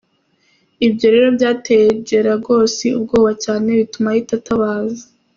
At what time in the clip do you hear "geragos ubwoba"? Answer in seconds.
2.07-3.31